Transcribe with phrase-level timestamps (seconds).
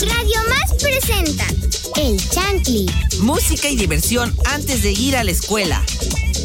[0.00, 1.44] Radio Más presenta
[1.96, 2.86] El Chantli.
[3.20, 5.80] Música y diversión antes de ir a la escuela.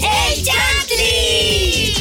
[0.02, 1.94] ¡El Chantli!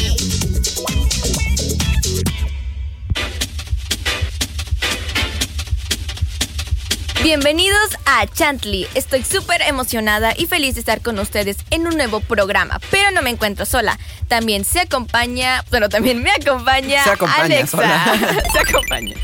[7.22, 8.86] Bienvenidos a Chantley.
[8.94, 13.22] Estoy súper emocionada y feliz de estar con ustedes en un nuevo programa, pero no
[13.22, 13.98] me encuentro sola.
[14.28, 17.76] También se acompaña, bueno, también me acompaña, Se acompaña Alexa.
[17.76, 18.42] sola.
[18.52, 19.16] se acompaña.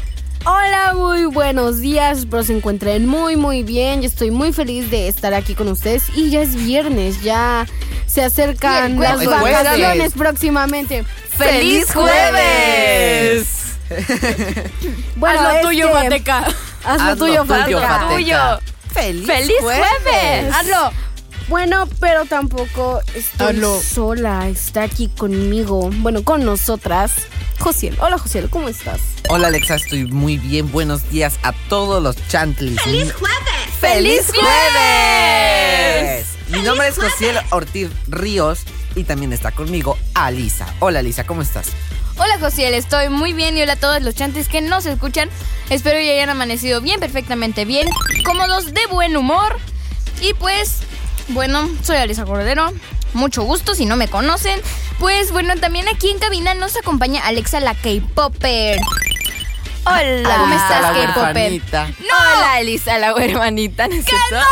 [0.46, 4.02] Hola, muy buenos días, espero se encuentren muy muy bien.
[4.02, 7.66] Yo estoy muy feliz de estar aquí con ustedes y ya es viernes, ya
[8.06, 9.42] se acercan las jueves.
[9.42, 11.04] vacaciones próximamente.
[11.36, 13.60] ¡Feliz jueves!
[15.16, 16.38] Bueno, Haz lo tuyo, Mateca.
[16.38, 16.46] Haz
[16.84, 17.80] lo Haz lo tuyo, tuyo, Fateca.
[17.88, 18.14] Fateca.
[18.14, 18.38] tuyo.
[18.92, 20.54] ¡Feliz, ¡Feliz jueves!
[20.54, 20.90] Hazlo.
[21.48, 24.48] Bueno, pero tampoco estoy sola.
[24.48, 27.12] Está aquí conmigo, bueno, con nosotras,
[27.58, 27.96] Josiel.
[28.00, 29.00] Hola, Josiel, ¿cómo estás?
[29.28, 30.72] Hola Alexa, estoy muy bien.
[30.72, 32.80] Buenos días a todos los chantlis.
[32.80, 33.38] ¡Feliz jueves!
[33.78, 36.26] ¡Feliz jueves!
[36.48, 38.60] Mi nombre es Josiel Ortiz Ríos
[38.94, 40.66] y también está conmigo Alisa.
[40.80, 41.68] Hola Alisa, ¿cómo estás?
[42.16, 45.28] Hola Josiel, estoy muy bien y hola a todos los chantes que nos escuchan.
[45.68, 47.88] Espero que hayan amanecido bien, perfectamente bien,
[48.24, 49.58] cómodos, de buen humor.
[50.20, 50.78] Y pues,
[51.28, 52.72] bueno, soy Alisa Cordero.
[53.12, 54.60] Mucho gusto si no me conocen.
[54.98, 58.78] Pues bueno, también aquí en cabina nos acompaña Alexa la K-Popper.
[59.86, 61.34] Hola, ¿cómo Alisa, estás K-Popper?
[61.34, 61.88] huerfanita.
[62.00, 64.46] Hola, Elisa, la hermanita, ¿no es cierto?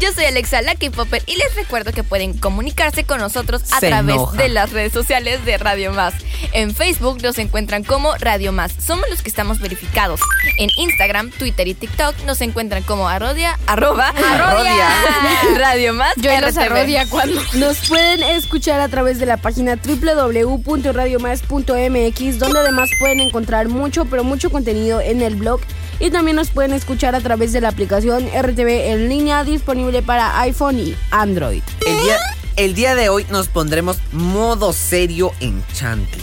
[0.00, 3.88] Yo soy Alexa, la K-Popper, y les recuerdo que pueden comunicarse con nosotros a Se
[3.88, 4.36] través enoja.
[4.36, 6.14] de las redes sociales de Radio Más.
[6.52, 8.72] En Facebook nos encuentran como Radio Más.
[8.78, 10.20] Somos los que estamos verificados.
[10.58, 14.88] En Instagram, Twitter y TikTok nos encuentran como arrodia, arroba, Arrodia.
[15.56, 16.12] Radio Más.
[16.16, 17.40] Yo en los arrodia cuando...
[17.54, 24.24] Nos pueden escuchar a través de la página www.radiomás.mx, donde además pueden encontrar mucho, pero
[24.24, 25.60] mucho contenido en el blog.
[25.98, 30.40] Y también nos pueden escuchar a través de la aplicación RTV en línea disponible para
[30.40, 31.62] iPhone y Android.
[31.86, 32.18] El día,
[32.56, 36.22] el día de hoy nos pondremos modo serio en chantli.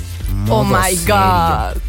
[0.49, 1.15] Oh my serio.
[1.15, 1.81] God.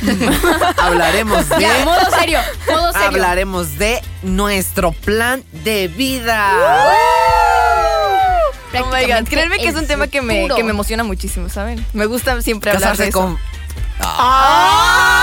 [0.78, 1.60] Hablaremos de...
[1.60, 2.38] Ya, modo serio,
[2.68, 3.08] modo serio.
[3.08, 6.56] Hablaremos de nuestro plan de vida.
[8.72, 9.28] Oh my God.
[9.28, 11.84] Créanme que es un tema que me, que me emociona muchísimo, ¿saben?
[11.92, 13.18] Me gusta siempre hablar de Casarse eso.
[13.18, 13.38] con.
[14.00, 15.19] ¡Ah!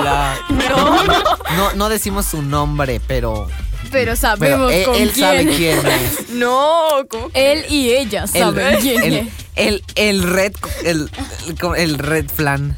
[1.56, 3.46] No, no decimos su nombre, pero.
[3.90, 5.26] Pero Pero sabemos él, con él quién.
[5.26, 6.28] sabe quién es.
[6.30, 7.52] No, ¿cómo que?
[7.52, 9.28] Él y ella El, saben quién el, es.
[9.56, 10.52] el, el red.
[10.84, 11.10] El,
[11.46, 12.76] el, el red flan.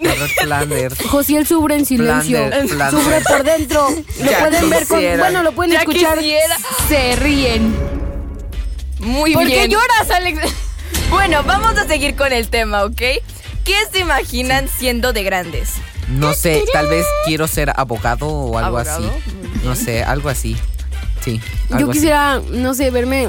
[0.00, 0.94] El.
[1.08, 3.00] Josiel sufre en silencio, Flander, Flander.
[3.00, 3.88] sufre por dentro.
[4.22, 6.18] Lo Ya pueden ver con, bueno, lo pueden Ya escuchar.
[6.18, 6.56] quisiera.
[6.88, 7.74] Se ríen.
[9.00, 9.70] Muy ¿Por qué bien.
[9.70, 10.40] lloras, Alex?
[11.10, 13.00] Bueno, vamos a seguir con el tema, ¿ok?
[13.64, 15.70] ¿Qué se imaginan siendo de grandes?
[16.08, 19.08] No sé, tal vez quiero ser abogado o algo ¿Abogado?
[19.08, 19.64] así.
[19.64, 20.56] No sé, algo así.
[21.24, 21.40] Sí.
[21.70, 21.92] Yo así.
[21.92, 23.28] quisiera, no sé, verme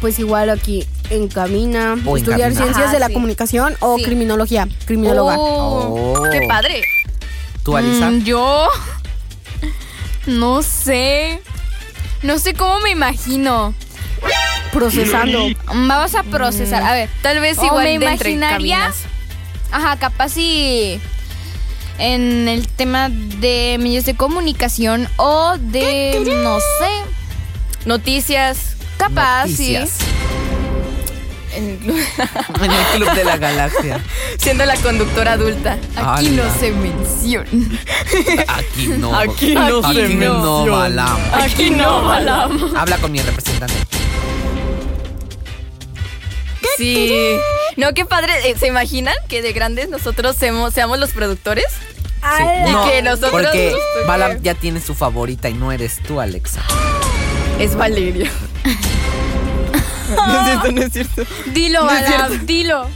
[0.00, 3.14] pues igual aquí en cabina, O en estudiar ciencias Ajá, de la sí.
[3.14, 4.04] comunicación o Sí.
[4.04, 5.36] criminología, criminóloga.
[5.38, 6.30] Oh, Oh.
[6.30, 6.82] ¡Qué padre!
[7.62, 8.10] ¿Tú, Alisa?
[8.10, 8.68] Mm, yo.
[10.26, 11.40] No sé.
[12.22, 13.74] No sé cómo me imagino.
[14.72, 15.38] Procesando.
[15.66, 16.82] Vamos a procesar.
[16.82, 17.10] A ver.
[17.22, 18.90] Tal vez O igual me de imaginaría.
[19.70, 21.00] Ajá, capaz y.
[21.98, 26.20] En el tema de medios de comunicación o de.
[26.42, 27.86] No sé.
[27.86, 28.76] Noticias.
[28.98, 29.90] Capaz, Noticias.
[29.90, 30.04] sí.
[31.56, 31.78] en-
[32.62, 34.00] En el Club de la Galaxia.
[34.38, 35.78] siendo la conductora adulta.
[35.96, 36.44] Aquí Ala.
[36.44, 37.48] no se menciona.
[38.48, 39.14] Aquí no.
[39.16, 40.76] Aquí no se Aquí no menciona.
[40.76, 41.20] balamos.
[41.32, 42.74] Aquí no balamos.
[42.74, 43.74] Habla con mi representante.
[46.76, 47.36] Sí.
[47.76, 48.32] No, qué padre.
[48.50, 51.66] Eh, ¿Se imaginan que de grandes nosotros seamos, seamos los productores?
[52.36, 52.42] Sí.
[52.68, 56.20] Y No, que nosotros- porque porque- Balam ya tiene su favorita y no eres tú,
[56.20, 56.62] Alexa.
[57.58, 58.30] Es Valeria.
[60.16, 61.22] no es cierto, no es cierto.
[61.46, 62.88] Dilo, No Balam, dilo.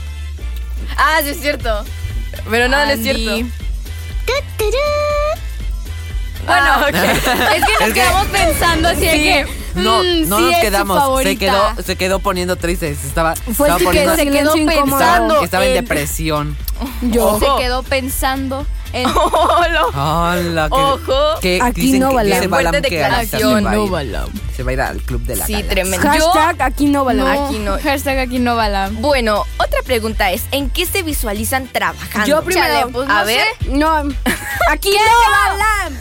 [0.97, 1.85] Ah, sí es cierto.
[2.49, 3.47] Pero no, no es cierto.
[6.45, 6.95] Bueno, ok.
[6.95, 9.07] Es que nos Es que- quedamos pensando así Sí.
[9.23, 9.58] que.
[9.75, 10.97] No, mm, no sí nos es su quedamos.
[10.97, 11.39] Se favorita.
[11.39, 12.95] quedó, se quedó poniendo triste.
[12.95, 14.97] Se estaba, Fue estaba el que poniendo, se quedó silencio incómodo.
[14.99, 15.43] pensando.
[15.43, 16.57] estaba en en- depresión.
[17.01, 17.27] Yo.
[17.27, 17.39] Ojo.
[17.57, 19.05] Se quedó pensando en.
[19.15, 19.85] Hola.
[19.93, 21.39] Hola, que, Ojo.
[21.41, 22.33] que Aquí dicen no que Balam.
[22.33, 23.65] dice Balam Fuerte que se declaración.
[23.65, 24.17] va, a no ir,
[24.55, 25.73] se va a ir al Club de la Sí, Galaxia.
[25.73, 26.07] tremendo.
[26.09, 27.27] Hashtag aquí no balam.
[27.27, 27.77] No, Aquí no.
[27.79, 29.01] Hashtag aquí no balam.
[29.01, 32.25] Bueno, otra pregunta es, ¿en qué se visualizan trabajando?
[32.27, 32.65] Yo primero.
[32.67, 33.41] Chale, pues, A no ver.
[33.61, 33.69] sé.
[33.69, 33.89] No,
[34.69, 35.97] aquí no balam.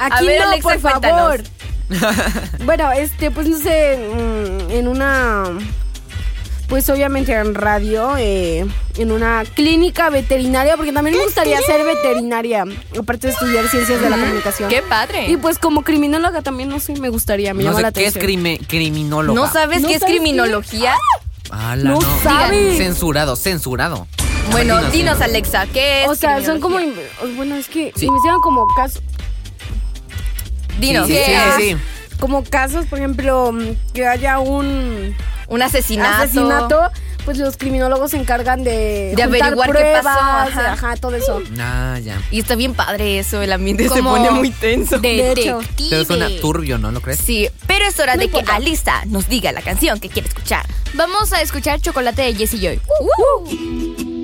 [0.00, 1.40] Aquí ver, no, Alexa, por cuéntanos.
[2.64, 5.44] bueno, este, pues no sé, mm, en una
[6.68, 8.66] pues obviamente en radio, eh,
[8.98, 12.64] en una clínica veterinaria, porque también me gustaría ser veterinaria,
[12.98, 14.68] aparte de estudiar ciencias de la comunicación.
[14.68, 15.30] ¡Qué padre!
[15.30, 18.04] Y pues como criminóloga también, no sé, me gustaría, me No llama sé la qué
[18.06, 19.40] es crime- criminóloga.
[19.40, 20.20] ¿No sabes ¿No qué es sabes qué?
[20.20, 20.94] criminología?
[21.50, 22.76] Ala, No sabes.
[22.76, 24.06] Censurado, censurado.
[24.50, 25.22] Bueno, Dinos.
[25.22, 26.78] Alexa, ¿qué es O sea, son como,
[27.36, 28.04] bueno, es que Sí.
[28.04, 29.02] investigan como casos,
[30.78, 31.54] Dinos, Sí, ¿qué sí, es?
[31.56, 31.76] sí, sí.
[32.20, 33.52] como casos, por ejemplo,
[33.94, 35.14] que haya un
[35.48, 36.22] Un asesinato.
[36.22, 36.80] asesinato,
[37.24, 40.72] pues los criminólogos se encargan de, De averiguar qué pasó, ajá.
[40.72, 41.42] ajá, todo eso.
[41.58, 42.20] Ah, ya.
[42.30, 44.98] Y está bien padre eso, el ambiente se pone muy tenso.
[44.98, 45.58] Detective.
[45.90, 47.18] Pero suena turbio, ¿no lo crees?
[47.18, 48.40] Sí, pero es hora No de que.
[48.50, 50.66] Alisa nos diga la canción que quiere escuchar.
[50.94, 52.80] Vamos a escuchar Chocolate de Jessie Joy.
[52.80, 54.17] Tú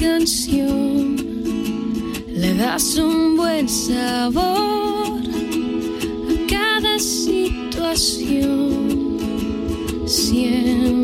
[0.00, 1.16] canción,
[2.26, 5.20] le das un buen sabor
[6.30, 8.40] a cada situación.
[10.06, 10.99] Siempre.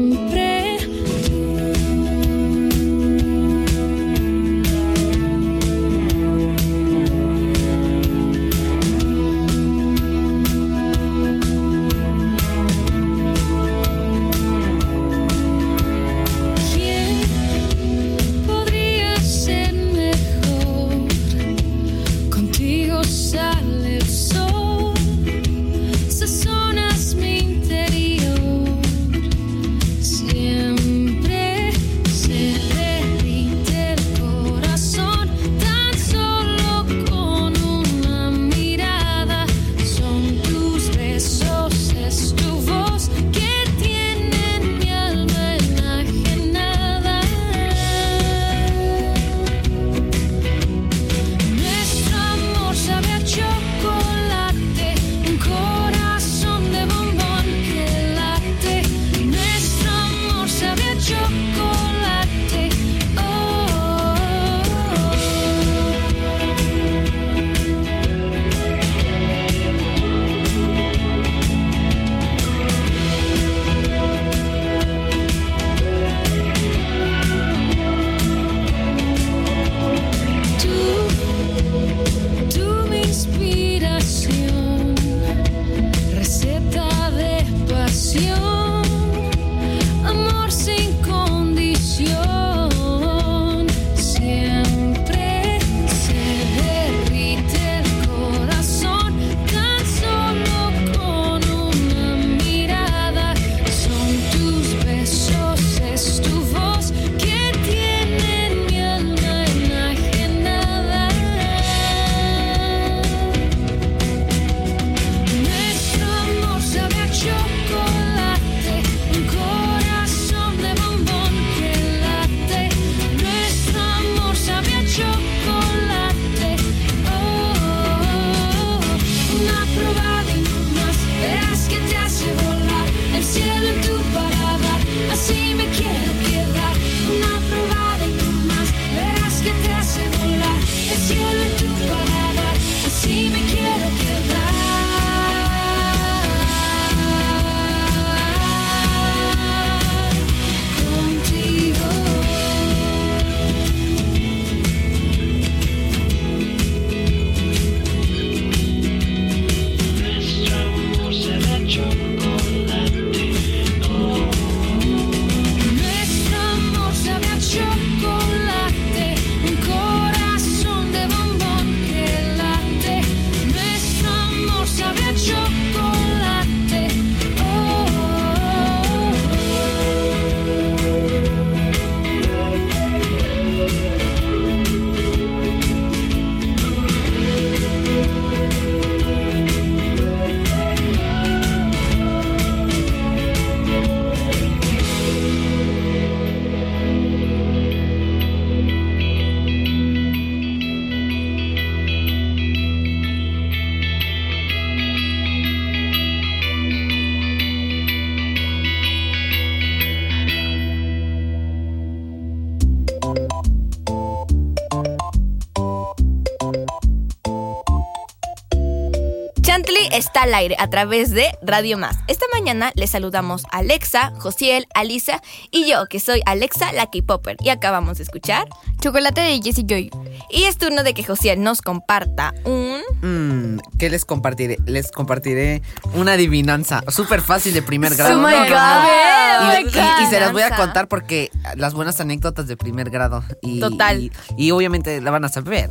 [220.26, 221.96] Al aire a través de Radio Más.
[222.08, 227.36] Esta mañana les saludamos a Alexa, Josiel, Alisa y yo, que soy Alexa, la K-Popper.
[227.40, 228.46] Y acabamos de escuchar.
[228.80, 229.90] Chocolate de Jessie Joy.
[230.30, 232.80] Y es turno de que Josiel nos comparta un...
[233.02, 234.58] Mm, ¿Qué les compartiré?
[234.66, 235.62] Les compartiré
[235.94, 238.18] una adivinanza súper fácil de primer grado.
[238.18, 239.46] Oh my God, no.
[239.48, 242.56] oh Y, my y- y se las voy a contar porque las buenas anécdotas de
[242.56, 243.22] primer grado.
[243.42, 244.02] Y, Total.
[244.02, 245.70] Y, y obviamente la van a saber.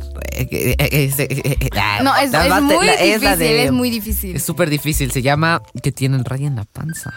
[2.02, 4.36] No, es, la es muy la- difícil, es la de- es muy difícil.
[4.46, 5.10] Súper difícil.
[5.10, 7.12] Se llama que tienen raya en la panza.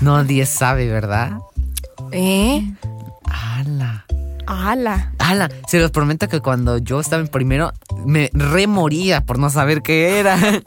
[0.00, 1.32] Nadie sabe, ¿verdad?
[2.12, 2.62] ¿Eh?
[3.24, 4.06] ¡Hala!
[4.46, 5.12] ¡Hala!
[5.18, 5.50] ¡Hala!
[5.66, 7.72] Se los prometo que cuando yo estaba en primero
[8.06, 10.38] me remoría por no saber qué era.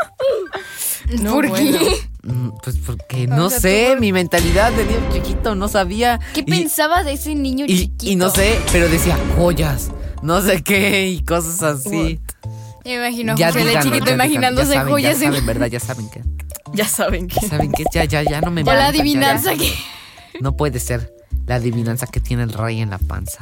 [1.29, 1.95] ¿Por qué?
[2.23, 6.19] Mm, Pues porque no sé, mi mentalidad de niño chiquito no sabía.
[6.33, 8.11] ¿Qué Y- pensabas de ese niño y, chiquito?
[8.11, 9.91] y no sé, pero decía joyas,
[10.21, 12.19] no sé qué y cosas así.
[12.83, 15.67] Me imagino Ya José de díganlo, chiquito ya imaginándose ya saben, joyas ya saben, ¿verdad?
[15.71, 16.21] Ya saben que.
[16.73, 17.47] Ya saben que...
[17.47, 17.83] ¿Saben qué?
[17.93, 18.99] Ya, ya, ya no me O la mientan, ya, ya.
[19.01, 19.73] adivinanza que.
[20.39, 21.13] No puede ser
[21.47, 23.39] la adivinanza que tiene el rey en la panza.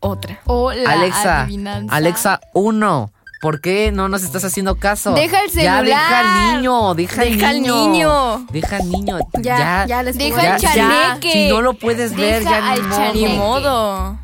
[0.00, 0.40] Otra.
[0.46, 1.94] O la Alexa, adivinanza.
[1.94, 3.12] Alexa, uno.
[3.40, 5.12] ¿Por qué no nos estás haciendo caso?
[5.14, 6.56] Deja el Ya, deja al celular.
[6.56, 7.90] niño, deja al Deja al niño.
[7.92, 8.46] niño.
[8.50, 9.18] Deja al niño.
[9.34, 11.32] Ya, Ya, ya, les Deja ya, chaneque.
[11.32, 14.18] Si no lo puedes ver, Deja ya al ni modo.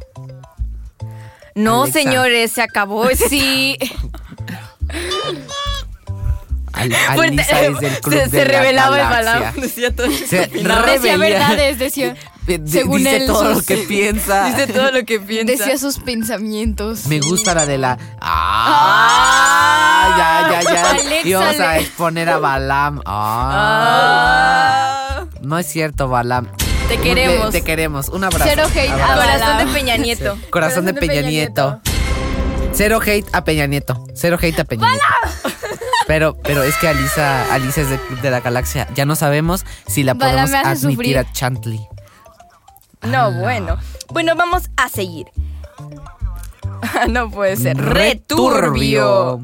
[1.55, 2.01] No, Alexa.
[2.01, 3.07] señores, se acabó.
[3.29, 3.77] Sí.
[6.73, 7.41] Al- Fuerte.
[7.41, 9.55] Alisa es del club se, de se la revelaba el balón.
[9.61, 10.09] Decía todo.
[10.11, 12.17] Se decía verdades, decía.
[12.47, 14.45] D- según dice él, todo sus- lo que piensa.
[14.47, 15.53] Dice todo lo que piensa.
[15.53, 17.07] Decía sus pensamientos.
[17.07, 17.97] Me gusta la de la.
[18.21, 20.15] ¡Ah!
[20.19, 20.91] Ya, ya, ya.
[20.91, 23.01] Alexa y vamos a exponer a Balam.
[23.07, 25.21] ¡Ah!
[25.21, 26.49] Ah, No es cierto, Balam.
[26.89, 27.51] Te queremos.
[27.51, 28.09] Te, te queremos.
[28.09, 28.45] Un abrazo.
[28.49, 29.39] Cero hate a Abrazo.
[29.39, 30.39] Corazón de Peña Nieto.
[30.51, 31.81] Corazón de Peña Nieto.
[32.73, 34.05] Cero hate a Peña Nieto.
[34.15, 35.05] Cero hate a Peña Nieto.
[36.07, 38.89] Pero, pero es que Alisa, Alisa es Club de la Galaxia.
[38.95, 41.19] Ya no sabemos si la podemos admitir sufrir.
[41.19, 41.87] a Chantley.
[43.03, 43.79] No, bueno.
[44.13, 45.27] Bueno, vamos a seguir.
[47.09, 47.77] no puede ser.
[47.79, 49.41] Returbio.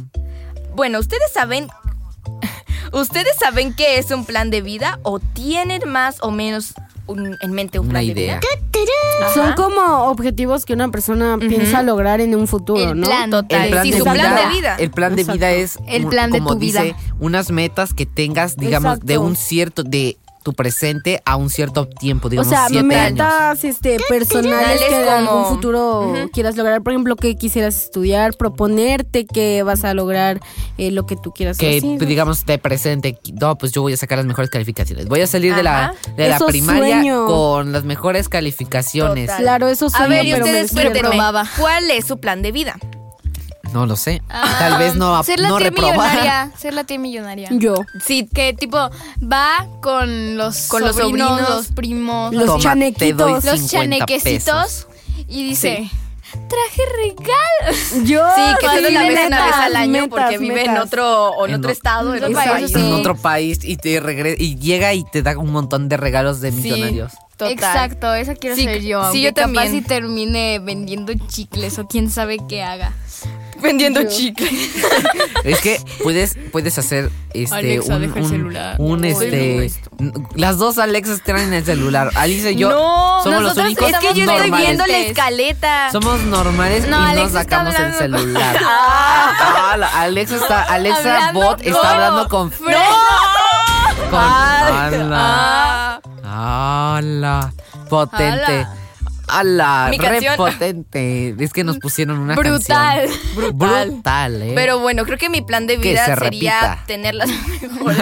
[0.75, 1.69] Bueno, ustedes saben.
[2.93, 4.99] ¿Ustedes saben qué es un plan de vida?
[5.03, 6.75] ¿O tienen más o menos
[7.11, 8.41] un- en mente un Una plan idea.
[8.41, 9.35] de vida?
[9.35, 13.07] Son como objetivos que una persona piensa lograr en un futuro, El ¿no?
[13.07, 13.31] plan.
[13.31, 13.65] Total.
[13.65, 14.77] El plan, sí, de su vida, plan de vida.
[14.79, 16.83] El plan de vida es El plan de como tu vida.
[16.83, 21.87] dice, unas metas que tengas, digamos, de un cierto de tu presente a un cierto
[21.87, 23.13] tiempo, O digamos, sea, siete años.
[23.13, 26.83] metas este, personales que en como- algún futuro quieras lograr.
[26.83, 30.41] Por ejemplo, que quisieras estudiar, proponerte que vas a lograr
[30.79, 32.07] eh, lo que tú quieras Que hacer.
[32.07, 35.07] digamos de presente, no, pues yo voy a sacar las mejores calificaciones.
[35.07, 37.27] Voy a salir de la, de la Eso primaria sueño.
[37.27, 39.27] con las mejores calificaciones.
[39.27, 39.43] Total.
[39.43, 41.45] Claro, eso A sueño, ver, y pero me ustedes Reprobaba.
[41.59, 42.77] ¿cuál es su plan de vida?
[43.73, 44.21] No lo sé.
[44.29, 45.95] Ah, Tal vez no, Ser la no tía reprobar.
[46.11, 46.53] millonaria.
[46.59, 47.49] Ser la tía millonaria.
[47.53, 47.75] Yo.
[48.05, 48.79] Sí, que tipo
[49.23, 51.51] va con los Con los sobrinos, sobrinos.
[51.57, 53.31] los primos, Los Toma, te chanequitos.
[53.45, 54.87] los 50 chanequecitos pesos.
[55.29, 55.89] y dice,
[56.33, 58.05] traje regalo.
[58.07, 58.25] Yo.
[58.35, 61.29] Sí, que sí, solo la ves una vez al año metas, porque vive en otro,
[61.31, 62.75] o en En otro estado, en otro país.
[62.75, 66.41] en otro país y te regresa y llega y te da un montón de regalos
[66.41, 67.13] de millonarios.
[67.37, 67.53] Total.
[67.53, 69.11] Exacto, esa quiero Sí, ser yo.
[69.13, 69.71] sí, yo capaz también.
[69.71, 72.93] si termine vendiendo chicles o quién sabe qué haga.
[73.63, 74.51] Vendiendo chicles.
[75.45, 78.77] Es que puedes, puedes hacer este Alexa, un, deja el un- celular.
[78.79, 79.71] un, este
[80.35, 82.11] las dos Alexas traen el celular.
[82.15, 84.67] Alicia y yo no, somos los nosotros únicos es que yo estoy normales.
[84.67, 85.89] viendo la escaleta.
[85.93, 88.57] Somos normales No, y Alexa nos está sacamos el hablando- celular.
[89.73, 90.99] Ah, la- Alexa está, Alexa
[91.29, 92.77] Hablando Bot está con- hablando con Fred.
[94.11, 96.97] con ala, Ah.
[96.99, 97.53] ala,
[97.89, 98.45] potente.
[98.45, 98.75] Ala.
[99.33, 100.37] Ala, Mi re canción.
[100.37, 101.35] potente.
[101.39, 103.09] Es que nos pusieron una Brutal.
[103.09, 103.35] canción.
[103.37, 103.91] Brutal.
[103.91, 104.53] Brutal, eh.
[104.55, 107.29] Pero bueno, creo que mi plan de vida se sería tener las
[107.63, 107.99] mejores.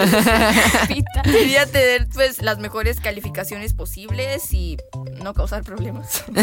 [1.23, 4.77] sería tener pues las mejores calificaciones posibles y
[5.23, 6.23] no causar problemas.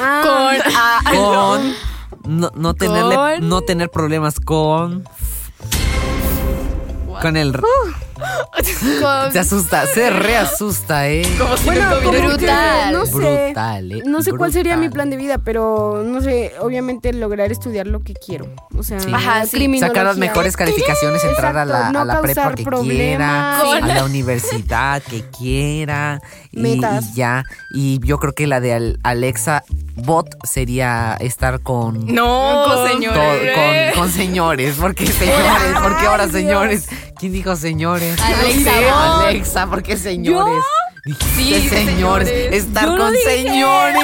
[0.00, 1.74] Ah, ah, con
[2.24, 5.04] no, no tenerle Con- no tener problemas con
[7.20, 7.52] con el
[9.00, 12.92] Con- se asusta se reasusta eh como si Bueno, no como Brutal.
[12.92, 13.12] no sé.
[13.12, 17.50] brutal eh No sé cuál sería mi plan de vida, pero no sé, obviamente lograr
[17.52, 18.46] estudiar lo que quiero.
[18.76, 19.10] O sea, Sí.
[19.12, 19.50] Ajá, sí.
[19.56, 19.88] criminología.
[19.88, 22.88] sacar las mejores calificaciones entrar a la, a la prepa que problemas.
[22.88, 23.90] quiera Sí.
[23.90, 26.20] a la universidad que quiera
[26.52, 27.10] y, Metas.
[27.10, 29.62] y ya y yo creo que la de Al- Alexa
[30.04, 33.14] Bot sería estar con No, Con- señor.
[33.14, 36.88] con, con- señores, porque señores, porque ahora señores.
[37.18, 38.20] ¿Quién dijo señores?
[38.20, 38.84] Alexa, Sí.
[38.92, 40.62] Alexa, ¿por qué señores?
[41.04, 42.52] Dijiste Sí, señores, señores.
[42.64, 43.96] estar Yo no con señores.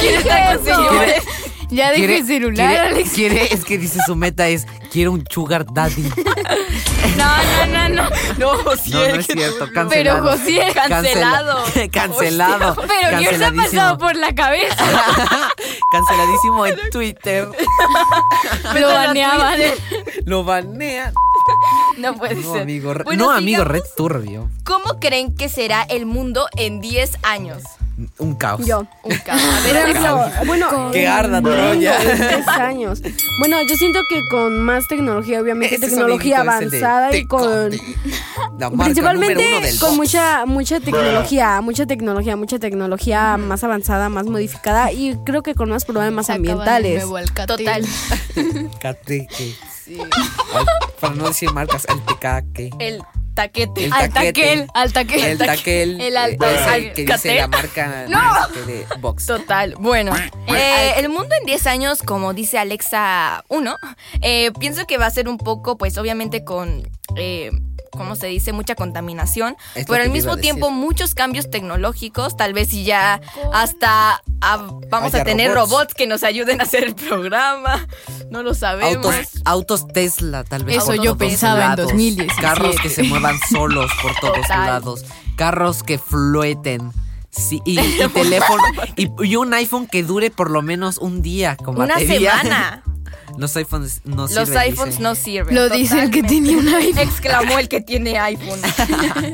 [0.00, 1.22] ¿Quién está con señores?
[1.70, 3.10] Ya deje el celular, quiere- Alex.
[3.12, 6.10] quiere- es que dice su meta es, quiero un sugar daddy.
[7.16, 7.26] No,
[7.66, 8.10] no, no, no.
[8.38, 8.80] No, No, no es
[9.26, 10.30] cierto, Pero cancelado.
[10.30, 11.64] José, cancelado.
[11.64, 12.74] Cancela- cancelado.
[12.76, 13.62] Pero ¿qué se ha Canceladísimo.
[13.64, 14.76] pasado por la cabeza?
[15.92, 17.48] Canceladísimo en Twitter.
[18.78, 19.58] Lo baneaban.
[20.24, 21.12] Lo banean.
[21.98, 22.62] No puede No, ser.
[22.62, 24.48] amigo, Bueno, no, amigo, red turbio.
[24.64, 27.62] ¿Cómo creen que será el mundo en 10 años?
[28.18, 28.64] Un caos.
[28.64, 28.86] Yo.
[29.02, 29.42] Un caos.
[29.42, 31.98] A ver, bueno, Que arda Troya.
[31.98, 33.02] 10 años.
[33.40, 37.72] Bueno, yo siento que con más tecnología, obviamente Ese tecnología avanzada y con.
[38.58, 39.96] La marca principalmente uno con box.
[39.96, 45.68] mucha mucha tecnología, mucha tecnología, mucha tecnología más avanzada, más modificada y creo que con
[45.70, 47.04] más problemas Se ambientales.
[47.46, 47.84] Total.
[48.80, 49.54] Cateque.
[50.54, 50.66] Al-
[51.00, 52.70] para no decir marcas, el tecaque.
[52.78, 53.02] El
[53.42, 53.84] taquete.
[53.84, 54.66] El Altaquel, taquete.
[54.74, 55.24] altaquel.
[55.24, 56.00] El taquel.
[56.00, 59.26] El eh, alta- es el que dice la marca este, de box.
[59.26, 59.74] Total.
[59.78, 60.12] Bueno,
[60.48, 63.76] eh, el mundo en 10 años, como dice Alexa 1,
[64.22, 66.88] eh, pienso que va a ser un poco, pues obviamente con...
[67.16, 67.50] Eh,
[67.92, 68.52] ¿Cómo se dice?
[68.52, 73.20] Mucha contaminación, Es pero al mismo tiempo muchos cambios tecnológicos, tal vez si ya
[73.52, 75.70] hasta ah, vamos Haya a tener robots.
[75.70, 75.94] robots.
[75.94, 77.86] que nos ayuden a hacer el programa,
[78.30, 79.06] no lo sabemos.
[79.06, 80.76] Autos, autos Tesla, tal vez.
[80.82, 81.86] Eso yo pensaba en lados.
[81.86, 82.42] 2017.
[82.42, 84.66] Carros que se muevan solos por todos Total.
[84.66, 85.04] lados.
[85.36, 86.92] Carros que flueten.
[87.30, 88.62] Sí, y, y teléfono.
[88.96, 92.38] Y, y un iPhone que dure por lo menos un día con Una batería.
[92.38, 92.82] semana.
[93.38, 95.02] Los iPhones no Los sirven, iPhones dice.
[95.02, 95.54] no sirven.
[95.54, 96.28] Lo dice el que totalmente.
[96.50, 96.98] tenía un iPhone.
[97.08, 98.60] Exclamó el que tiene iPhone.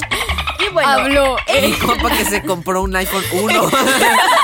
[0.69, 1.37] y bueno, Habló.
[1.63, 3.71] Mi compa que se compró un iPhone 1.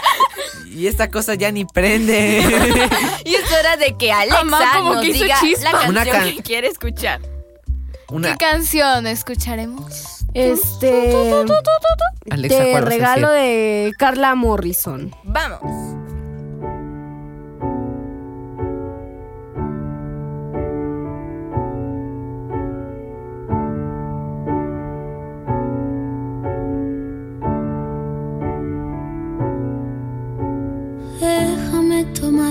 [0.74, 2.38] y esta cosa ya ni prende.
[3.24, 5.64] y es hora de que Alexa Mamá, como nos que hizo diga chispa.
[5.64, 7.20] la canción Una can- que quiere escuchar.
[8.08, 10.16] Una, ¿Qué canción escucharemos?
[10.34, 11.22] Este
[12.30, 13.44] Alexa, te ¿cuál vas a regalo decir?
[13.50, 15.14] de Carla Morrison.
[15.24, 15.60] Vamos.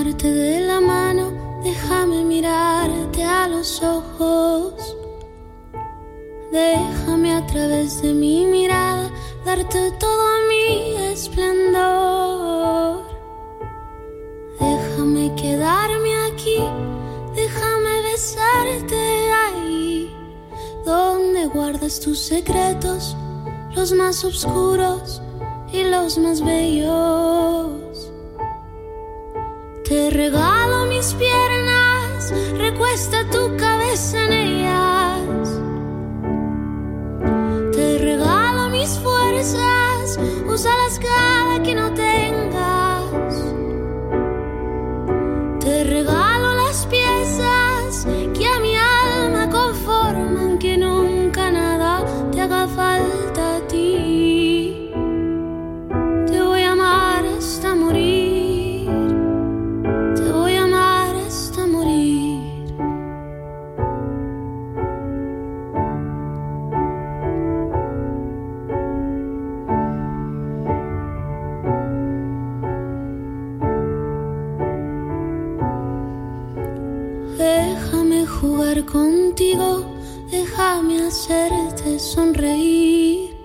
[0.00, 4.96] Tomarte de la mano, déjame mirarte a los ojos.
[6.50, 9.10] Déjame a través de mi mirada
[9.44, 13.04] darte todo mi esplendor.
[14.58, 16.58] Déjame quedarme aquí,
[17.34, 20.16] déjame besarte ahí,
[20.84, 23.16] donde guardas tus secretos,
[23.74, 25.20] los más oscuros
[25.72, 27.79] y los más bellos.
[29.90, 35.60] Te regalo mis piernas, recuesta tu cabeza en ellas.
[37.72, 42.09] Te regalo mis fuerzas, úsalas cada que no tengas.
[78.78, 79.84] Contigo,
[80.30, 83.36] déjame hacerte sonreír.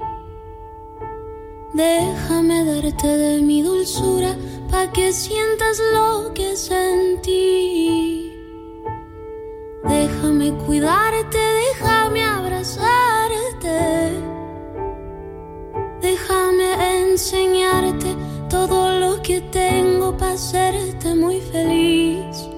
[1.73, 4.35] Déjame darte de mi dulzura
[4.69, 8.31] pa' que sientas lo que sentí.
[9.83, 13.77] Déjame cuidarte, déjame abrazarte.
[16.01, 16.69] Déjame
[17.01, 18.15] enseñarte
[18.47, 22.54] todo lo que tengo para hacerte muy feliz.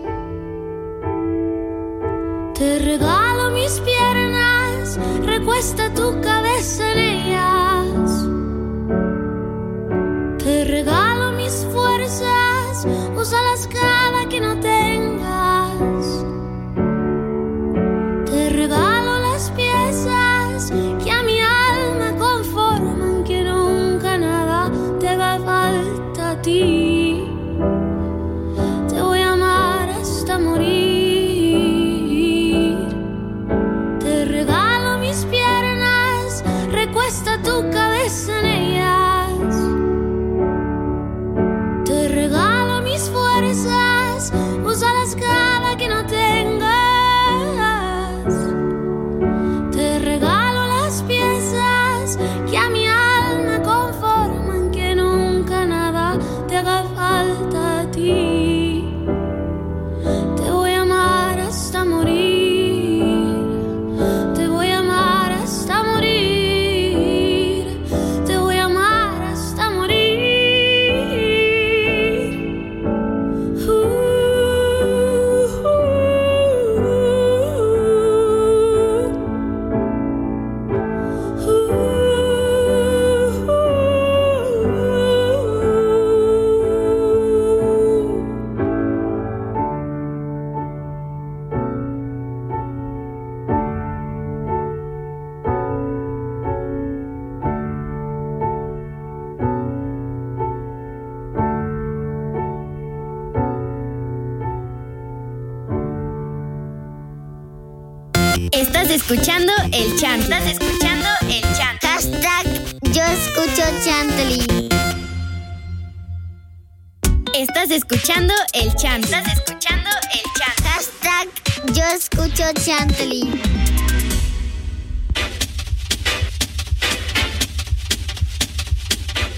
[2.67, 7.06] Te regalo mis piernas, recuesta tu cabeza en ellas.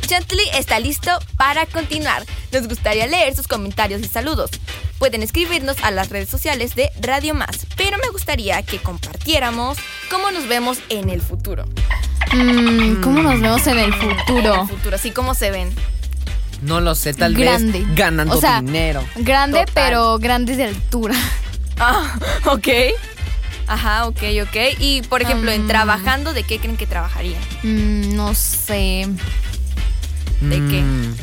[0.09, 2.25] Chantley está listo para continuar.
[2.51, 4.49] Nos gustaría leer sus comentarios y saludos.
[4.97, 9.77] Pueden escribirnos a las redes sociales de Radio Más, pero me gustaría que compartiéramos
[10.09, 11.65] cómo nos vemos en el futuro.
[12.33, 14.61] Mm, ¿Cómo nos vemos en el futuro?
[14.63, 15.69] El futuro, así como se ven.
[16.63, 17.79] No lo sé, tal Grande.
[17.81, 19.05] vez ganando O sea, dinero.
[19.17, 19.73] Grande, Total.
[19.75, 21.13] pero grande de altura.
[21.81, 22.67] Ah, ok.
[23.67, 24.55] Ajá, ok, ok.
[24.79, 25.67] Y por ejemplo, en Um.
[25.69, 27.39] trabajando, ¿de qué creen que trabajarían?
[27.63, 29.07] Mm, no sé.
[30.41, 30.81] ¿De qué?
[30.81, 31.15] Mm.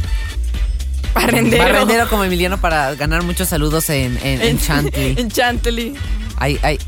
[1.15, 1.65] Barrendero.
[1.65, 5.15] Barrendero como Emiliano para ganar muchos saludos en, en, en Chantley.
[5.19, 5.95] En Chantley.
[6.39, 6.79] Ay, ay.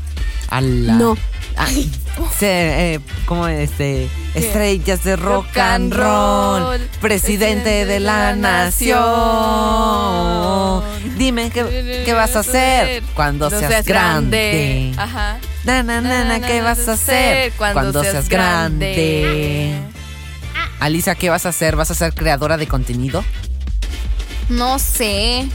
[0.49, 0.93] Ala.
[0.93, 1.17] No.
[1.55, 1.91] Ay,
[2.37, 4.07] se, eh, ¿Cómo este?
[4.33, 6.61] Estrellas de rock, Rock and roll.
[6.61, 8.99] roll, Presidente de la nación.
[11.17, 14.93] Dime qué, qué vas a hacer cuando No seas, grande.
[14.97, 15.39] Ajá.
[15.65, 19.81] Na, na, na, na, ¿qué vas a hacer cuando, seas grande?
[20.79, 21.75] Alisa, ¿qué vas a hacer?
[21.75, 23.23] ¿Vas a ser creadora de contenido?
[24.49, 25.47] No sé.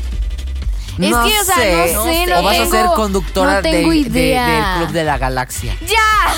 [0.99, 1.93] No es que, o sea, sé.
[1.95, 4.47] no sé, ¿O vas a ser conductora no tengo de- de- idea.
[4.47, 5.77] del Club de la Galaxia?
[5.87, 6.35] ¡Ya!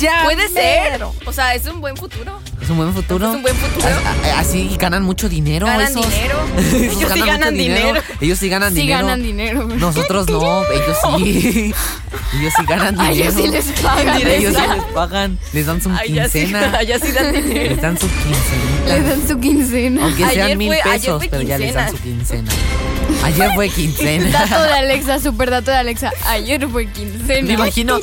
[0.00, 0.22] Ya.
[0.24, 1.02] Puede ser.
[1.26, 2.40] O sea, es un buen futuro.
[2.60, 3.28] ¿Es un buen futuro?
[3.28, 3.88] Es un buen futuro.
[4.36, 5.66] Así ganan mucho dinero.
[5.66, 6.08] Ganan esos.
[6.08, 6.38] dinero.
[6.56, 8.00] Ellos sí mucho ganan dinero.
[8.20, 9.06] Ellos sí ganan Sí dinero.
[9.06, 9.78] ganan.
[9.78, 11.74] Nosotros no, ellos sí.
[12.40, 13.30] ellos sí ganan A dinero.
[13.30, 14.16] ellos sí les pagan.
[14.26, 15.38] Ellos sí les pagan.
[15.52, 16.82] Les dan su sí, quincena.
[16.82, 17.70] ya sí dan dinero.
[17.70, 19.08] Les dan su Les quincena.
[19.08, 20.04] dan su quincena.
[20.04, 22.50] Aunque Ayer sean mil fue- pesos, pero ya les dan su quincena.
[22.50, 23.26] quincena.
[23.26, 24.46] Ayer fue Dato quincena.
[24.66, 26.10] de Alexa, super dato de Alexa.
[26.26, 27.46] Ayer fue quincena.
[27.46, 27.98] Me imagino,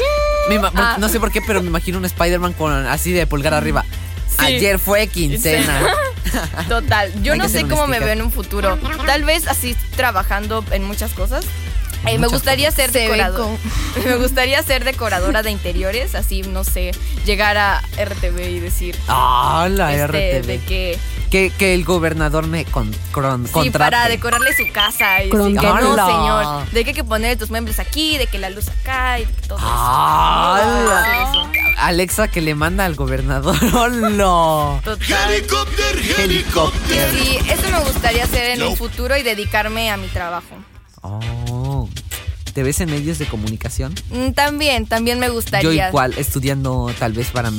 [0.50, 0.96] me ima- Ah.
[1.00, 3.86] no sé por qué, pero me imagino un Spider-Man con así de pulgar arriba.
[4.38, 5.82] Ayer fue quincena.
[6.70, 7.12] Total.
[7.24, 8.78] Yo Hay no sé cómo me veo en un futuro.
[9.06, 11.46] Tal vez así trabajando en muchas cosas.
[12.08, 13.58] Eh, me gustaría ser Se decoradora.
[14.06, 16.92] Me gustaría ser decoradora de interiores, así, no sé,
[17.26, 20.46] llegar a RTV y decir Ah, la este, RTV.
[20.48, 23.78] de que Que, que el gobernador me con, cron- sí, contrate.
[23.92, 25.84] para decorarle su casa y decir que Cronquete.
[25.84, 29.20] no, señor, de que hay que poner tus muebles aquí, de que la luz acá
[29.20, 31.30] y de que todo eso.
[31.30, 31.50] Eso.
[31.78, 33.56] Alexa que le manda al gobernador.
[33.76, 34.80] ¡Hola!
[34.84, 35.34] Total.
[36.18, 37.12] Helicóptero.
[37.12, 40.56] Sí, eso me gustaría hacer en un futuro y dedicarme a mi trabajo.
[41.02, 41.88] Oh.
[42.54, 43.94] ¿Te ves en medios de comunicación?
[44.10, 45.90] Mm, También, también me Yo gustaría.
[45.90, 47.52] igual, estudiando tal vez para,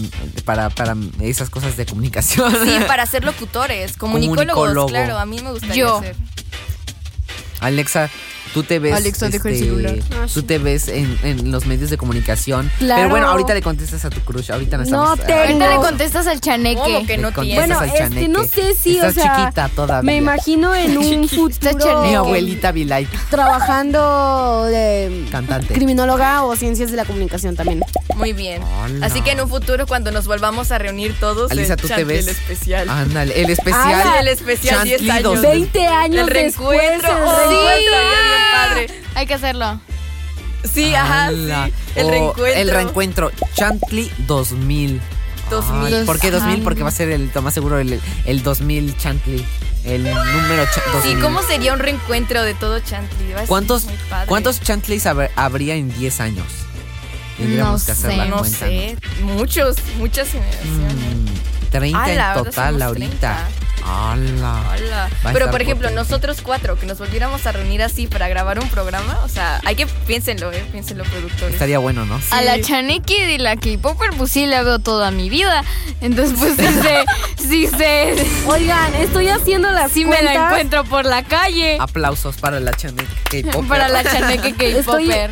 [0.45, 2.53] para, para esas cosas de comunicación.
[2.65, 4.89] Sí, para ser locutores, comunicólogos, Comunicólogo.
[4.89, 6.01] claro, a mí me gustaría Yo.
[6.01, 6.17] ser.
[7.61, 8.11] Alexa,
[8.55, 8.95] tú te ves.
[8.95, 9.95] Alexa, deja el celular.
[10.13, 12.71] Ah, Tú te ves en, en los medios de comunicación.
[12.79, 13.01] Claro.
[13.01, 14.51] Pero bueno, ahorita le contestas a tu crush.
[14.51, 15.27] Ahorita no No estamos.
[15.27, 15.41] tengo.
[15.41, 15.81] Ahorita le No.
[15.83, 16.81] contestas al chaneque.
[16.81, 17.59] ¿Cómo que Le no contestas tiene?
[17.61, 18.29] Bueno, al este, chaneque.
[18.29, 20.03] no sé si, Estás o sea, chiquita todavía.
[20.07, 22.09] me imagino en un futuro chaneque.
[22.09, 25.75] Mi abuelita Vilay, trabajando de cantante.
[25.75, 27.81] criminóloga o ciencias de la comunicación también.
[28.17, 28.63] Muy bien.
[28.63, 29.07] Hola.
[29.07, 32.05] Así que en un futuro, cuando nos volvamos a reunir todos, Alisa, el ¿tú te
[32.05, 32.27] ves?
[32.27, 32.89] el especial.
[32.89, 34.03] Ándale, el especial.
[34.05, 35.23] Ah, el especial 10 Chantley años.
[35.35, 36.79] dos- 20 años el después.
[36.79, 37.11] reencuentro.
[37.17, 37.69] el Oh, reencuentro.
[37.71, 38.87] bien padre.
[39.15, 39.81] Hay que hacerlo.
[40.73, 41.73] Sí, ajá, sí.
[41.97, 42.47] El O reencuentro.
[42.47, 43.31] El reencuentro.
[43.55, 45.01] Chantley 2000.
[45.51, 45.95] 2000.
[45.95, 46.63] Ay, ¿Por qué 2000?
[46.63, 49.45] Porque va a ser el, lo más seguro, el, el 2000 Chantley.
[49.85, 51.19] El número cha- 2000.
[51.19, 53.31] ¿Y cómo sería un reencuentro de todo Chantley?
[53.33, 54.27] Va a ser ¿Cuántos, muy padre.
[54.29, 56.47] ¿Cuántos Chantleys habría en 10 años?
[57.39, 58.59] Tendríamos No que hacer sé, la No cuenta.
[58.59, 58.99] sé.
[59.23, 60.95] Muchos, muchas generaciones.
[60.95, 63.09] Mm, 30 Ah, la en total ahorita.
[63.09, 63.49] 30.
[63.85, 64.73] ¡Hala!
[64.73, 65.11] ¡Hala!
[65.33, 69.19] Pero por ejemplo, nosotros cuatro, que nos volviéramos a reunir así para grabar un programa,
[69.25, 70.65] o sea, hay que piénsenlo, ¿eh?
[70.73, 71.55] Piénsenlo, productores.
[71.55, 72.21] Estaría bueno, ¿no?
[72.31, 75.65] A la Chaneki de la K-Popper, pues sí la veo toda mi vida.
[76.01, 78.15] Entonces, pues sí sí se.
[78.47, 81.79] Oigan, estoy haciendo la sí me la encuentro por la calle.
[81.81, 83.69] Aplausos para la Chaneki K-Popper.
[83.69, 85.31] para la Chaneki K-Popper.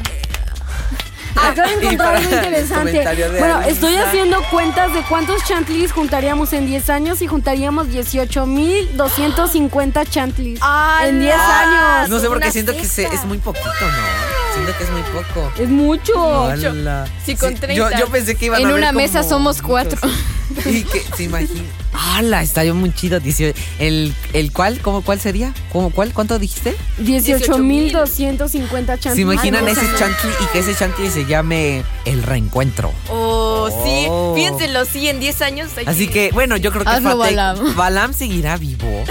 [1.43, 3.05] Acabo de encontrar algo interesante.
[3.39, 3.71] Bueno, Alisa.
[3.71, 10.61] estoy haciendo cuentas de cuántos chantlis juntaríamos en 10 años y juntaríamos 18.250 chantlis
[11.05, 12.09] en 10 años.
[12.09, 13.15] No sé por qué siento que se- cesta.
[13.15, 14.55] es muy poquito, ¿no?
[14.55, 15.53] Siento que es muy poco.
[15.61, 16.51] Es mucho.
[17.25, 17.99] Sí, con Yo, 30.
[17.99, 19.67] yo pensé que iban a En una mesa somos muchos.
[19.69, 20.01] cuatro.
[20.65, 21.61] Y que se imagina.
[22.01, 22.43] ¡Hala!
[22.43, 23.19] Está yo muy chido.
[23.19, 23.59] 18.
[23.81, 24.81] ¿El, el cuál?
[24.81, 25.53] ¿Cómo, ¿Cuál sería?
[25.73, 26.13] ¿Cómo, ¿Cuál?
[26.15, 26.77] ¿Cuánto dijiste?
[27.01, 29.15] 18.250 chantlis.
[29.15, 29.99] ¿Se imaginan ese 10 años.
[29.99, 32.93] chantli y que ese chantli se llame El Reencuentro?
[33.11, 34.33] Oh, sí, Oh.
[34.37, 35.71] piénsenlo, sí, en 10 años.
[35.77, 37.75] hay Así que, bueno, yo creo que Hazlo, Fate- Balam.
[37.77, 39.05] Balam seguirá vivo.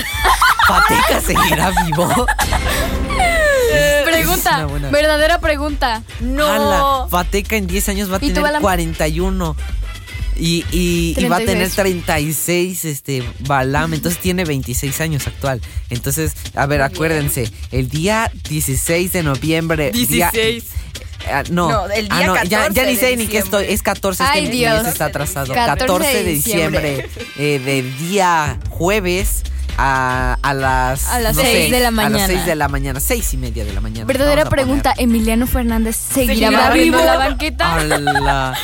[0.68, 2.08] Fateca seguirá vivo.
[4.06, 4.90] Pregunta, buena.
[4.90, 6.04] Verdadera pregunta.
[6.22, 8.62] Ala, Fateca en 10 años va a ¿Y tú, tener Balam?
[8.62, 9.56] 41.
[10.40, 11.76] Y, y, y va a tener 36.
[11.76, 13.94] 36, este, Balam.
[13.94, 15.62] Entonces tiene 26 años actual.
[15.90, 17.50] Entonces, a ver, acuérdense.
[17.72, 19.92] El día 16 de noviembre.
[19.92, 20.32] día-
[21.30, 23.40] Ah, no, No, el día Ah, no, ya, 14 ya ni de sé ni qué
[23.40, 23.66] estoy.
[23.70, 24.84] Es 14, es que Ay, mi Dios.
[24.84, 25.54] mes está atrasado.
[25.54, 29.42] 14 14, de diciembre, eh, del día jueves
[29.78, 32.18] a, a las A las no seis sé, de la A mañana.
[32.20, 34.06] las 6 de la mañana, 6 y media de la mañana.
[34.06, 34.66] Verdadera Vamos a poner.
[34.66, 37.10] pregunta, ¿Emiliano Fernández seguirá, ¿Seguirá barriendo vivo?
[37.10, 37.74] la banqueta?
[37.76, 38.58] Ala.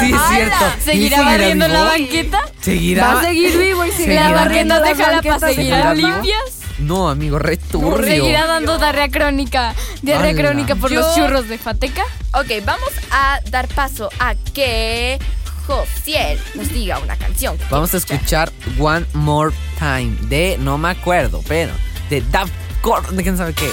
[0.00, 0.64] Sí, es cierto.
[0.84, 2.40] ¿Seguirá ¿Y barriendo la banqueta?
[2.60, 3.14] ¿Seguirá?
[3.14, 4.44] Va a seguir vivo y seguirá ¿La ¿Seguirá?
[4.44, 5.40] barriendo banquetas.
[5.40, 6.12] seguirán ¿Seguirá?
[6.14, 6.40] limpias?
[6.78, 8.04] No, amigo, returbio.
[8.06, 9.74] ¿Seguirá dando diarrea crónica?
[10.02, 12.04] ¿Diarrea crónica por Yo- los churros de Fateca?
[12.34, 15.18] Ok, vamos a dar paso a que
[15.66, 17.58] Josiel nos diga una canción.
[17.70, 21.72] Vamos a escuchar One More Time de no me acuerdo, pero
[22.10, 22.52] de Daft
[23.12, 23.68] de quién sabe qué.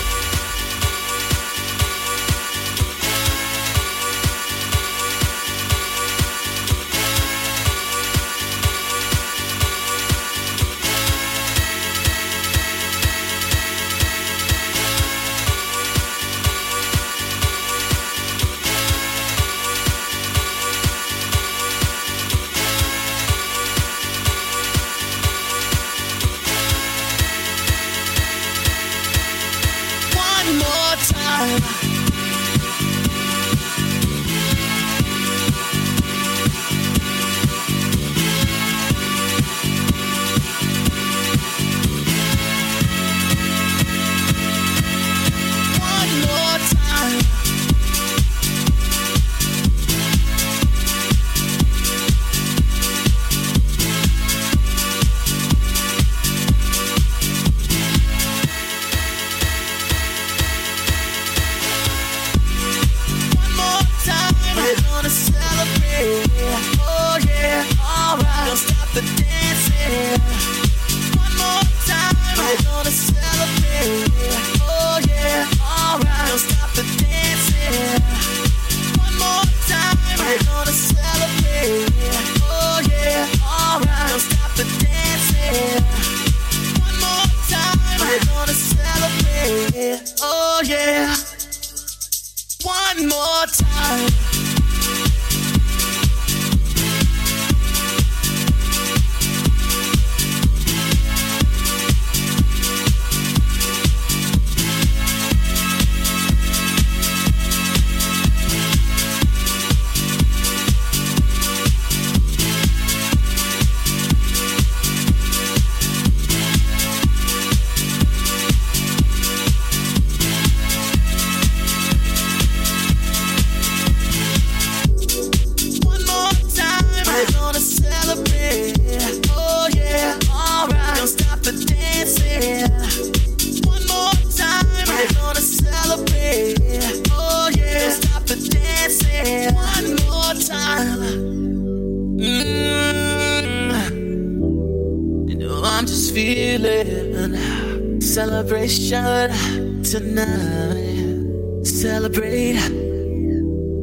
[148.68, 151.66] Celebration tonight.
[151.66, 152.58] Celebrate.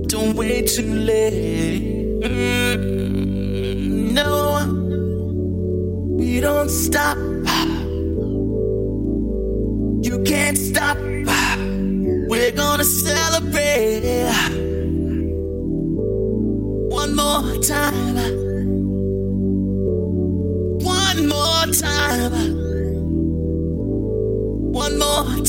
[0.08, 2.20] Don't wait too late.
[2.22, 4.66] Mm, no,
[6.16, 7.31] we don't stop.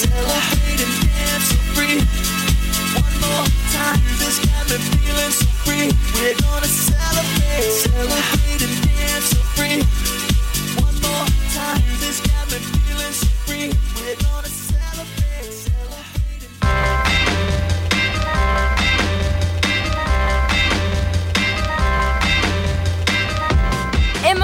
[10.79, 13.69] One more time, this got my feelings free,
[14.05, 15.47] without a celebrate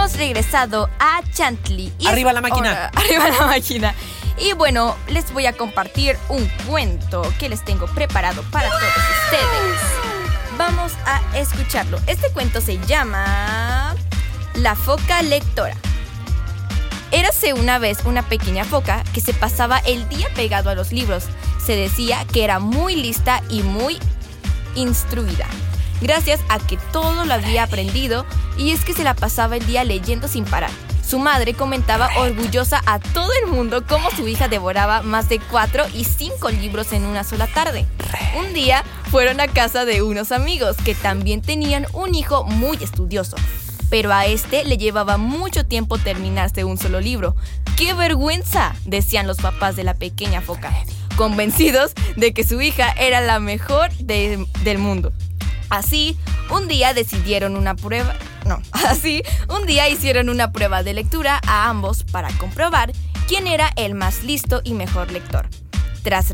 [0.03, 1.93] Hemos regresado a Chantley.
[2.01, 2.73] y Arriba la máquina.
[2.73, 3.95] hora- arriba la máquina.
[4.37, 9.81] Y bueno, les voy a compartir un cuento que les tengo preparado para todos ustedes.
[10.59, 12.01] Vamos a escucharlo.
[12.09, 13.95] Este cuento se llama
[14.55, 15.77] La foca lectora.
[17.12, 21.27] Érase una vez una pequeña foca que se pasaba el día pegado a los libros.
[21.65, 24.01] Se decía que era muy lista y muy
[24.75, 25.47] instruida.
[26.03, 28.27] Gracias a que todo lo había aprendido
[28.59, 30.71] y es que se la pasaba el día leyendo sin parar.
[31.07, 35.85] Su madre comentaba orgullosa a todo el mundo cómo su hija devoraba más de cuatro
[35.95, 37.87] y cinco libros en una sola tarde.
[38.38, 43.37] Un día fueron a casa de unos amigos que también tenían un hijo muy estudioso.
[43.91, 47.37] Pero a este le llevaba mucho tiempo terminarse un solo libro.
[47.77, 48.75] ¡Qué vergüenza!
[48.87, 50.73] decían los papás de la pequeña foca,
[51.17, 55.12] convencidos de que su hija era la mejor de- del mundo.
[55.73, 56.19] Así,
[56.51, 58.15] un día decidieron una prueba.
[58.45, 62.93] No, así, un día hicieron una prueba de lectura a ambos para comprobar
[63.27, 65.49] quién era el más listo y mejor lector.
[66.03, 66.31] Tras,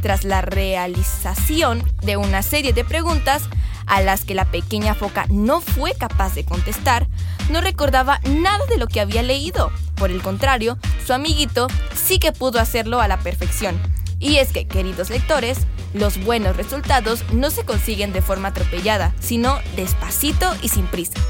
[0.00, 3.48] tras la realización de una serie de preguntas
[3.86, 7.08] a las que la pequeña foca no fue capaz de contestar,
[7.50, 9.72] no recordaba nada de lo que había leído.
[9.96, 13.76] Por el contrario, su amiguito sí que pudo hacerlo a la perfección.
[14.20, 15.58] Y es que, queridos lectores,
[15.94, 21.12] los buenos resultados no se consiguen de forma atropellada, sino despacito y sin prisa.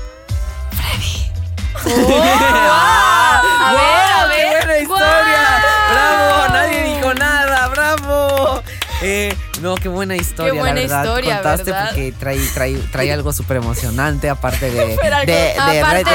[1.85, 4.61] ¡A ver, a ver.
[4.61, 5.62] ¡Qué buena historia!
[5.92, 6.53] ¡Bravo!
[6.53, 8.62] Nadie dijo nada, ¡bravo!
[9.01, 11.05] Eh, no, qué buena historia, buena la verdad.
[11.05, 11.87] historia, Contaste ¿verdad?
[11.90, 16.11] porque trae, trae, trae algo súper emocionante, aparte de, de, algo- de, aparte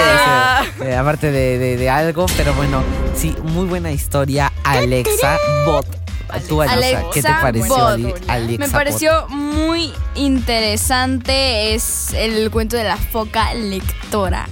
[0.86, 2.83] de- aparte de, de- de algo, pero bueno,
[3.15, 6.03] sí, muy buena historia, Alexa Bot.
[6.41, 7.89] Tú, Alexa, ¿qué te pareció, Bot.
[7.93, 11.74] Ali- Alexa Me pareció muy interesante.
[11.76, 14.48] Es el cuento de la foca lectora.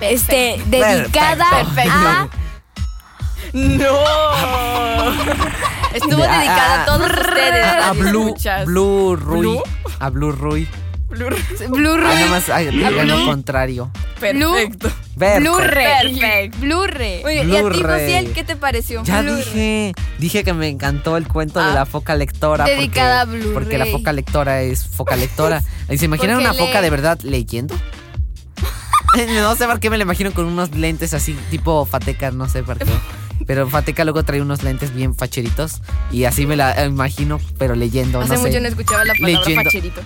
[0.00, 1.92] Este, dedicada Perfecto.
[1.92, 2.28] a.
[3.52, 3.98] ¡No!
[5.94, 7.64] Estuvo De- a- dedicada a, a- todos ustedes.
[7.66, 8.34] a Blue.
[8.66, 9.38] Blue Rui.
[9.40, 9.62] ¿Blue?
[10.00, 10.68] A Blue Rui.
[11.08, 11.40] Blu-ray.
[12.50, 13.90] Ah, nada más lo contrario.
[14.20, 14.88] Perfecto.
[15.18, 15.50] Perfecto.
[15.50, 16.18] Blu-ray.
[16.20, 16.58] Perfecto.
[16.60, 17.22] Blu-ray.
[17.24, 17.50] Bien.
[17.50, 18.00] ¿Y a ti, Blu-ray.
[18.04, 19.02] Josiel, qué te pareció?
[19.04, 19.42] Ya Blu-ray.
[19.44, 21.74] dije, dije que me encantó el cuento de Ah.
[21.74, 22.64] la foca lectora.
[22.66, 23.54] Dedicada porque, a Blu-ray.
[23.54, 25.62] Porque la foca lectora es foca lectora.
[25.90, 27.74] ¿Y se imaginan Porque una foca de verdad leyendo?
[29.34, 32.62] no sé por qué me la imagino con unos lentes así, tipo Fateca, no sé
[32.62, 32.84] por qué.
[33.46, 35.80] Pero Fateca luego trae unos lentes bien facheritos.
[36.10, 38.20] Y así me la imagino, pero leyendo.
[38.20, 38.60] Hace no mucho sé.
[38.60, 39.62] no escuchaba la palabra Leyendo.
[39.64, 40.00] facherito.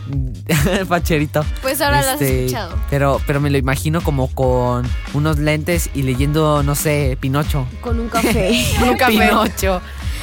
[0.88, 1.44] Facherito.
[1.62, 2.76] Pues ahora lo has Este, escuchado.
[2.90, 7.66] Pero, pero me lo imagino como con unos lentes y leyendo, no sé, Pinocho.
[7.80, 8.64] Con un café.
[8.82, 9.12] Un café.
[9.12, 9.80] Pinocho.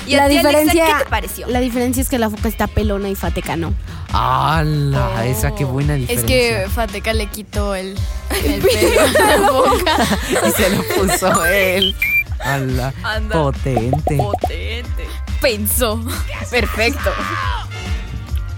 [0.07, 1.47] ¿Y a la Alexa, diferencia, qué te pareció?
[1.47, 3.73] La diferencia es que la foca está pelona y fateca no.
[4.11, 5.11] ¡Hala!
[5.17, 5.21] Oh.
[5.21, 6.27] Esa qué buena Es diferencia.
[6.63, 7.95] que Fateca le quitó el,
[8.43, 9.97] el pelo a la boca.
[10.47, 11.95] Y se lo puso él.
[12.39, 12.93] ¡Hala!
[13.03, 13.35] Anda.
[13.35, 14.17] Potente.
[14.17, 15.07] Potente.
[15.41, 16.01] Pensó.
[16.51, 17.11] Perfecto.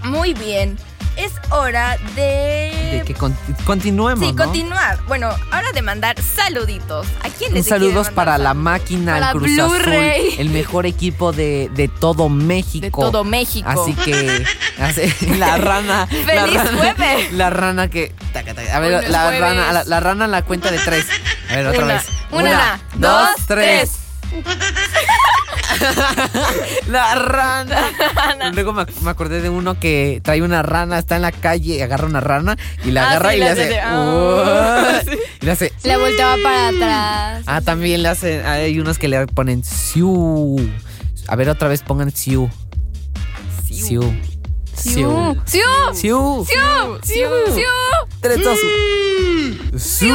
[0.04, 0.76] Muy bien.
[1.14, 2.72] Es hora de...
[2.90, 4.44] De que con- continuemos, Sí, ¿no?
[4.44, 4.98] continuar.
[5.06, 7.06] Bueno, ahora de mandar saluditos.
[7.22, 9.92] ¿A quién Un les saludos para la máquina, Para el Cruz Azul,
[10.38, 12.80] el mejor equipo de, de todo México.
[12.80, 13.68] De todo México.
[13.68, 14.42] Así que
[14.80, 16.08] así- la rana.
[16.10, 17.32] la ¡Feliz rana, jueves!
[17.32, 18.14] La rana que.
[18.32, 18.74] taca, taca.
[18.74, 19.40] A ver, la jueves.
[19.40, 21.04] rana, la, la rana la cuenta de tres.
[21.50, 22.06] A ver, otra Una, vez.
[22.32, 23.92] Una, dos, tres.
[26.88, 27.92] La rana.
[28.52, 32.06] Luego me, me acordé de uno que trae una rana, está en la calle, agarra
[32.06, 33.70] una rana y la Ah, agarra sí, y le le hace hace.
[33.74, 35.00] de, ah.
[35.40, 35.72] Y le hace.
[35.84, 37.42] La volteaba para atrás.
[37.46, 38.42] Ah, también le hace.
[38.44, 40.56] Hay unos que le ponen Siu.
[41.28, 42.50] A ver, otra vez pongan Siu.
[43.66, 43.86] Siu.
[43.86, 44.14] Siu.
[44.82, 45.36] ¡Siu!
[45.44, 45.60] Siu.
[45.94, 46.46] ¡Siu!
[47.02, 47.28] ¡Siu!
[47.54, 47.64] ¡Siu!
[48.20, 49.78] Tres, dos, uno.
[49.78, 50.14] Siu.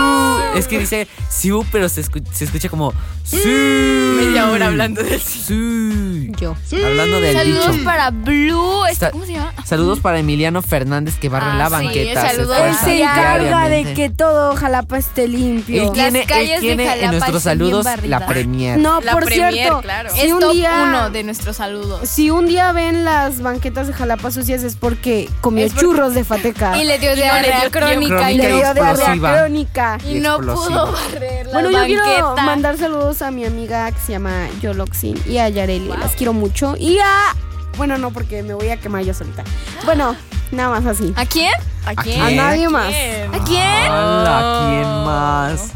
[0.55, 2.93] Es que dice Siu, pero se, escu- se escucha como
[3.23, 3.41] Siu.
[3.41, 6.31] Media hora hablando del Siu.
[6.37, 6.55] Yo.
[6.85, 7.83] Hablando del Saludos dicho.
[7.83, 8.85] para Blue.
[8.85, 9.53] este, Sa- ¿Cómo se llama?
[9.65, 12.29] Saludos para Emiliano Fernández que barre Ah, la sí, banqueta.
[12.29, 12.57] saludos.
[12.57, 15.83] se Él se encarga de que todo Jalapa esté limpio.
[15.83, 18.77] Él tiene, él calles de tiene en Jalapa nuestros saludos la premier.
[18.79, 20.09] No, La por premier, cierto, claro.
[20.13, 22.07] si es un top día uno de nuestros saludos.
[22.07, 26.13] si un día ven las banquetas de Jalapa sucias es porque comió Es porque- churros
[26.13, 26.77] de fateca.
[26.81, 28.31] Y le dio diarrea crónica.
[28.31, 29.97] Y le dio diarrea crónica.
[30.05, 32.03] Y, Y no pudo barrer la Bueno, yo banqueta.
[32.03, 35.87] quiero mandar saludos a mi amiga que se llama Yoloxin y a Yareli.
[35.89, 36.75] Las quiero mucho.
[36.77, 37.35] Y a.
[37.77, 39.43] Bueno, no, porque me voy a quemar yo solita.
[39.85, 40.15] Bueno,
[40.51, 41.13] nada más así.
[41.15, 41.51] ¿A quién?
[41.85, 42.21] ¿A quién?
[42.21, 42.87] A nadie más.
[42.87, 43.91] ¿A quién?
[43.91, 45.73] Hola, ¿quién más?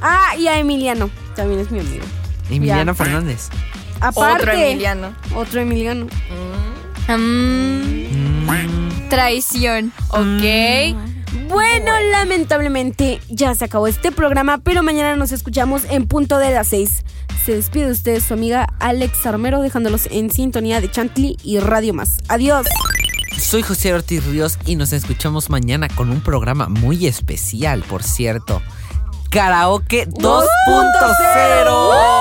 [0.00, 1.10] Ah, y a Emiliano.
[1.36, 2.04] También es mi amigo.
[2.50, 3.48] Emiliano Fernández.
[4.00, 4.42] Aparte.
[4.42, 5.14] Otro Emiliano.
[5.34, 6.06] Otro Emiliano.
[7.08, 8.01] Mm,
[9.08, 9.92] traición.
[10.08, 10.96] Ok.
[11.48, 16.68] Bueno, lamentablemente ya se acabó este programa, pero mañana nos escuchamos en punto de las
[16.68, 17.04] 6.
[17.44, 21.94] Se despide de ustedes su amiga Alex Armero, dejándolos en sintonía de Chantley y Radio
[21.94, 22.18] Más.
[22.28, 22.66] Adiós.
[23.38, 28.62] Soy José Ortiz Ríos y nos escuchamos mañana con un programa muy especial, por cierto.
[29.30, 32.11] Karaoke 2.0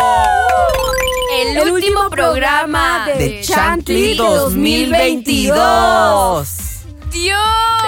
[1.41, 6.57] El, último programa de, de Chantley 2022.
[7.11, 7.37] Dios.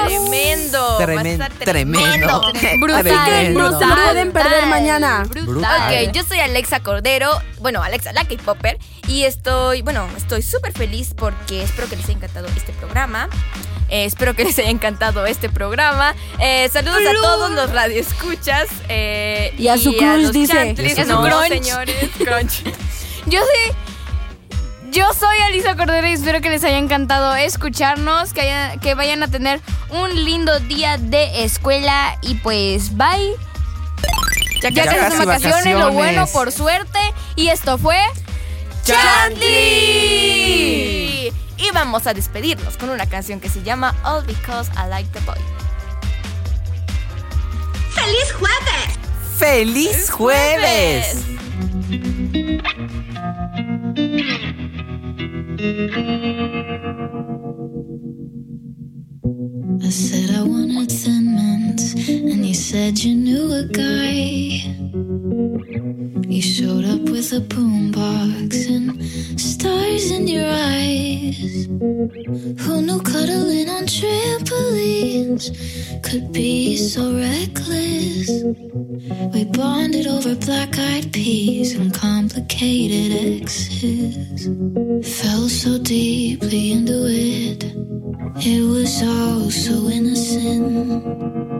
[0.06, 0.98] Tremendo.
[1.00, 2.42] Tremen- Va a estar tremendo.
[2.80, 3.04] Brutal.
[3.26, 3.72] Tremendo.
[3.72, 5.24] No se lo pueden perder mañana.
[5.30, 6.08] Brutal.
[6.08, 8.78] Ok, yo soy Alexa Cordero, bueno, Alexa la K-Popper,
[9.08, 13.30] y estoy, bueno, estoy súper feliz porque espero que les haya encantado este programa.
[13.90, 16.16] Eh, espero que les haya encantado este programa.
[16.40, 18.68] Eh, saludos a todos los radioescuchas.
[18.90, 20.54] Eh, Y a su crush, los dice.
[20.54, 20.98] chantlis.
[20.98, 21.48] Y a su no, crunch.
[21.50, 22.64] señores, crunch.
[23.28, 23.72] Yo sí.
[24.92, 29.24] Yo soy Alisa Cordero y espero que les haya encantado escucharnos, que, haya- que vayan
[29.24, 29.60] a tener
[29.90, 33.34] un lindo día de escuela y pues bye.
[34.62, 35.96] Ya, Ya casi son vacaciones, lo vacaciones.
[35.96, 37.00] bueno por suerte.
[37.36, 37.98] Y esto fue
[40.04, 41.34] ¡Chantley!
[41.58, 45.20] Y vamos a despedirnos con una canción que se llama All Because I Like the
[45.22, 45.38] Boy.
[49.38, 51.18] ¡Feliz jueves!
[53.24, 53.26] I
[59.90, 61.23] said I wanted thin
[61.96, 64.66] and you said you knew a guy.
[66.28, 71.66] You showed up with a boombox and stars in your eyes.
[72.64, 75.52] Who knew cuddling on trampolines
[76.02, 78.44] could be so reckless?
[79.32, 84.48] We bonded over black eyed peas and complicated exes.
[85.22, 87.66] Fell so deeply into it.
[88.46, 91.53] It was all so innocent.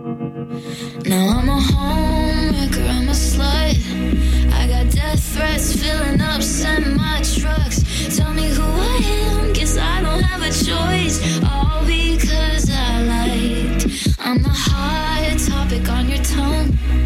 [0.44, 4.52] Now I'm a homewrecker, I'm a slut.
[4.52, 8.18] I got death threats filling up semi trucks.
[8.18, 11.22] Tell me who I am, guess I don't have a choice.
[11.46, 14.18] All because I liked.
[14.20, 17.03] I'm the hot topic on your tongue.